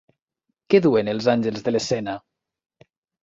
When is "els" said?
1.11-1.27